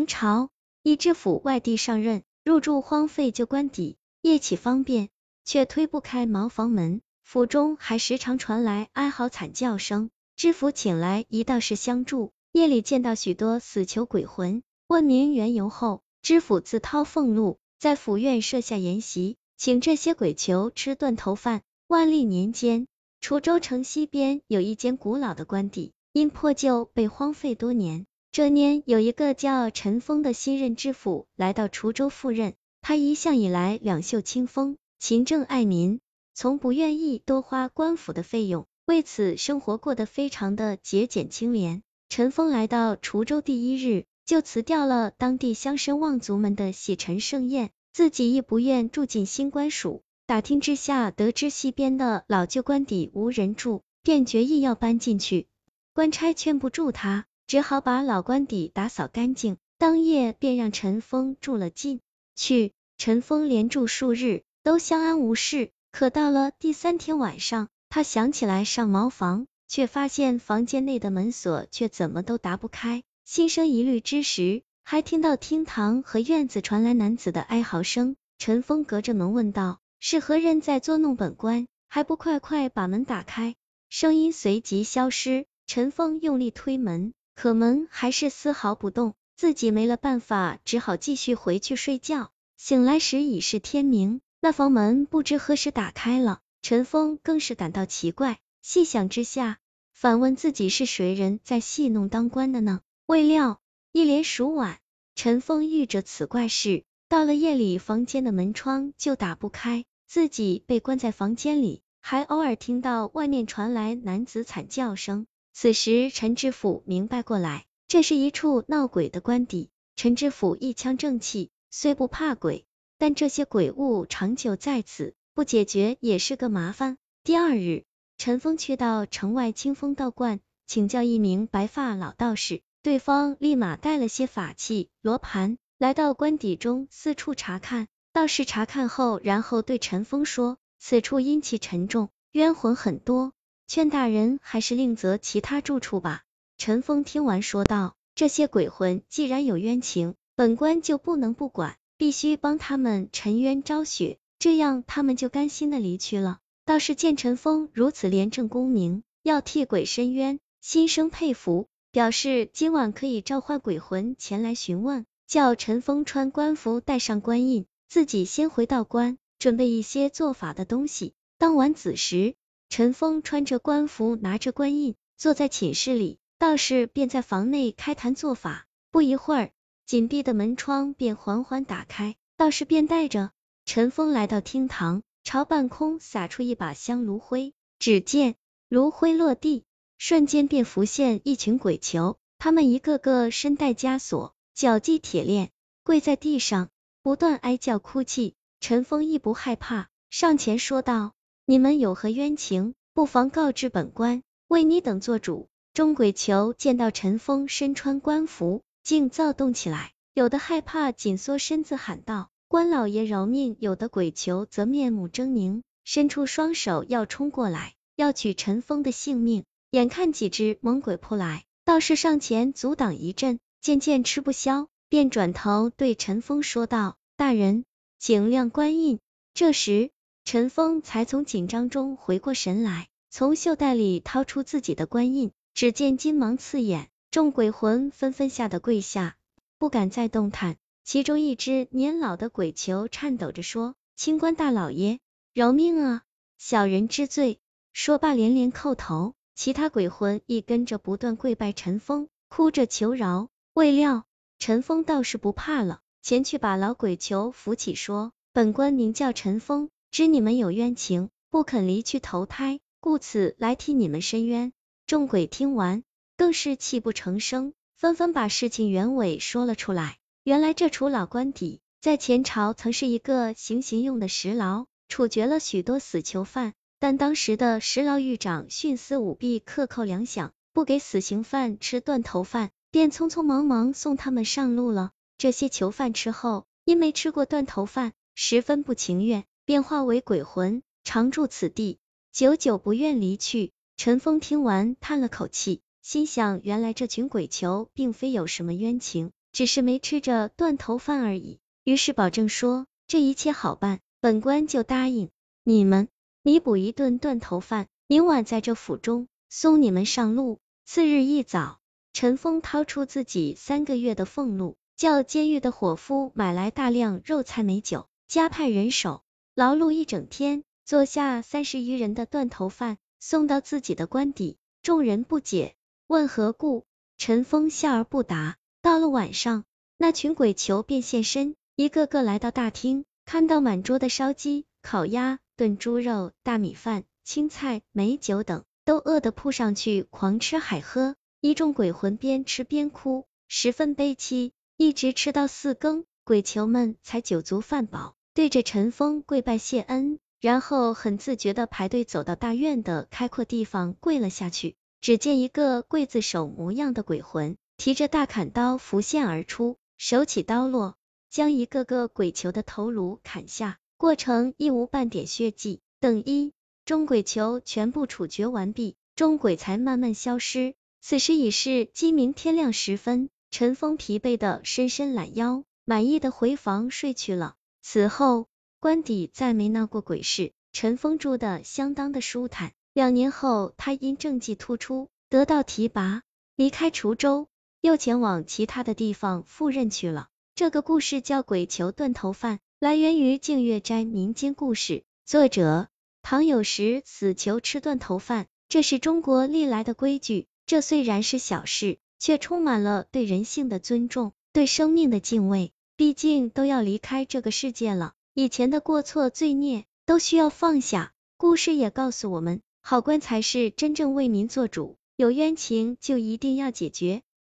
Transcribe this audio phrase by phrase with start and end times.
[0.00, 0.48] 明朝
[0.82, 5.10] 一知府外地上任，入住荒废旧官邸，夜起方便，
[5.44, 10.08] 却推不开茅房门，府中还时常传来哀嚎惨叫声。
[10.36, 21.60] 知府请来一道士相助，夜里见到许多死囚鬼魂，问明缘由后，知府自掏俸禄，在府院设下筵席，请这些鬼囚吃断头饭。
[21.88, 22.86] 万历年间，
[23.20, 28.06] 滁州城西边有一间古老的官邸，因破旧被荒废多年。
[28.32, 32.54] 这年，有一个叫陈峰的新任知府来到滁州赴任。
[32.80, 35.98] 他一向以来两袖清风，勤政爱民，
[36.32, 41.82] 从不愿意多花官府的费用，为此生活过得非常的节俭清廉。
[42.08, 50.02] 陈峰来到滁州第一日，就辞掉了当地乡绅望族们的洗尘盛宴，自己亦不愿住进新官署。
[50.26, 55.48] 打听之下，得知西边的老旧官邸无人住，便决意要搬进去。
[55.92, 57.26] 官差劝不住他。
[57.50, 61.98] 只好把老官邸打扫干净，当夜便让陈峰住了进
[62.36, 62.72] 去。
[62.96, 65.72] 陈峰连住数日，都相安无事。
[65.90, 73.02] 可到了第三天晚上，他想起来上茅房，却发现房间内的门锁却怎么都打不开。
[73.24, 78.14] 心生疑虑之时，还听到厅堂和院子传来男子的哀嚎声。
[78.38, 81.66] 陈峰隔着门问道：“是何人在捉弄本官？
[81.88, 83.56] 还不快快把门打开！”
[83.90, 85.46] 声音随即消失。
[85.66, 87.12] 陈峰用力推门。
[87.40, 92.32] 可门还是丝毫不动，自己没了办法，只好继续回去睡觉。
[92.58, 98.40] 醒来时已是天明，那房门不知何时打开了，陈峰更是感到奇怪。
[98.60, 99.56] 细想之下，
[99.94, 102.82] 反问自己是谁人在戏弄当官的呢？
[103.06, 104.78] 未料一连数晚，
[105.14, 115.26] 陈峰遇着此怪事，到了夜里，房间的门窗就打不开，自己被关在房间里，还偶尔听到外面传来男子惨叫声。
[115.62, 119.68] 此时，陈知府明白过来，这是一处闹鬼的官邸。
[119.94, 122.64] 陈知府一腔正气，虽不怕鬼，
[122.96, 126.96] 但这些鬼物长久在此，不解决也是个麻烦。
[127.24, 127.84] 第二日，
[128.16, 137.86] 陈峰去到城外清风道观，请教一名白发老道士，对方立马带了些法器、罗盘，来到官邸中四处查看。
[138.14, 143.34] 道士查看后，然后对陈峰说：“此处阴气沉重，冤魂很多。”
[143.70, 146.24] 劝大人还是另择其他住处吧。
[146.58, 171.12] 陈峰听完说道：“这些鬼魂既然有冤情，本官就不能不管，必须帮他们沉冤昭雪，这样他们就甘心的离去了。”道士见陈峰如此廉政公明，要替鬼伸冤，心生佩服，表示今晚可以召唤鬼魂前来询问，叫陈峰穿官服，带上官印，自己先回道观，准备一些做法的东西。
[171.38, 172.34] 当晚子时。
[172.70, 178.68] 陈峰穿着官服，拿着官印，坐在寝室里，道士便在房内开坛做法。
[178.92, 179.50] 不一会儿，
[179.86, 183.32] 紧闭的门窗便缓缓打开，道士便带着
[183.64, 187.54] 陈峰来到厅堂，朝半空撒出一把香炉灰。
[187.80, 188.36] 只见
[188.68, 189.64] 炉灰落地，
[189.98, 195.50] 瞬间便浮现一群鬼囚，他们一个个身带枷锁，脚系铁链，
[195.82, 196.68] 跪在地上，
[197.02, 198.36] 不断哀叫哭泣。
[198.60, 201.14] 陈峰亦不害怕，上前说道。
[201.50, 205.48] 你们有何冤情，不妨告知本官，为你等做主。
[205.74, 219.42] 众鬼囚见到陈峰身穿官服，竟躁动起来，有的害怕，紧缩身子喊道：“官老爷饶命！”有的鬼囚则面目狰狞，伸出双手要冲过来，要取陈峰的性命。
[219.72, 227.64] 眼看几只猛鬼扑来，道士上前阻挡一阵，渐渐吃不消，便转头对陈峰说道：“大人，
[227.98, 229.00] 请亮官印。”
[229.34, 229.90] 这时。
[230.24, 239.16] 陈峰才从紧张中回过神来，从袖袋里掏出自己的官印，只见金芒刺眼，众鬼魂纷纷吓得跪下，
[239.58, 240.56] 不敢再动弹。
[240.84, 244.98] 其中一只年老的鬼囚颤抖着说：“清官大老爷，
[245.34, 246.02] 饶命啊，
[246.38, 247.40] 小人知罪。”
[247.72, 253.28] 说罢连连叩头，其他鬼魂亦跟着不断跪拜陈峰，哭着求饶。
[253.52, 254.04] 未料
[254.38, 264.52] 陈峰倒是不怕了，前去把老鬼囚扶起，说：“本官名叫陈峰。”知你们有冤情，不肯离去投胎，故此来替你们伸冤。
[264.86, 265.82] 众鬼听完，
[266.16, 269.98] 更是泣不成声，纷纷把事情原委说了出来。
[270.22, 276.52] 原来这处老官邸，在前朝曾是一个行刑用的石牢，处决了许多死囚犯。
[276.78, 284.92] 但当时的石牢狱长徇私舞弊，克扣粮饷，不给死刑犯吃断头饭，便匆匆忙忙送他们上路了。
[285.18, 289.24] 这些囚犯吃后，因没吃过断头饭，十分不情愿。
[289.50, 291.80] 便化为鬼魂，常住此地，
[292.12, 293.50] 久久不愿离去。
[293.76, 301.40] 陈峰听完，叹了口气，心想：原来这群鬼囚并非有什么冤情，只是没吃着断头饭而已。
[301.64, 305.10] 于是保证说这一切好办，本官就答应
[305.42, 305.88] 你们
[306.22, 310.38] 弥补一顿断头饭，明晚在这府中送你们上路。
[310.64, 311.58] 次日一早，
[311.92, 319.02] 陈峰掏出自己三个月的俸禄，叫监狱的伙夫买来大量肉菜美酒，加派人手，
[319.40, 324.36] 劳碌一整天，做下三十余人的断头饭，送到自己的官邸。
[324.62, 325.54] 众人不解，
[325.86, 326.66] 问何故？
[326.98, 328.36] 陈峰笑而不答。
[328.60, 329.46] 到了晚上，
[329.78, 340.96] 那群鬼囚便现身，一个个来到大厅，看到满桌的烧鸡、烤鸭、炖猪肉、大米饭、青菜、美酒等，都饿得扑上去狂吃海喝。
[341.22, 349.98] 一众鬼魂边吃边哭，十分悲戚，一直吃到四更，鬼囚们才酒足饭饱，对着陈峰跪拜谢恩。
[350.20, 354.54] 然后很自觉的排队走到大院的开阔地方跪了下去。
[354.82, 360.76] 只见一个刽子手模样的鬼魂提着大砍刀浮现而出，手起刀落，
[361.08, 365.60] 将一个个鬼囚的头颅砍下，过程亦无半点血迹。
[365.80, 366.34] 等一
[366.66, 370.54] 众鬼囚全部处决完毕，众鬼才慢慢消失。
[370.82, 377.36] 此时已是鸡鸣天亮时分，陈峰疲惫的伸伸懒腰，满意的回房睡去了。
[377.62, 378.26] 此后。
[378.62, 382.52] 官邸再没闹过鬼事，陈峰住的相当的舒坦。
[382.74, 386.02] 两年后，他因政绩突出，得到提拔，
[386.36, 387.28] 离开滁州，
[387.62, 390.08] 又前往其他的地方赴任去了。
[390.34, 395.68] 这个故事叫《鬼囚断头饭》，来源于净月斋民间故事，作者
[396.02, 400.26] 唐有时死囚吃断头饭，这是中国历来的规矩。
[400.44, 405.54] 这虽然是小事，却充满了对人性的尊重，对生命的敬畏。
[405.80, 407.94] 毕竟都要离开这个世界了。
[408.12, 417.00] 以前的过错罪孽都需要放下，故事也告诉我们，好官才是真正为民做主，有冤情就一定要解决。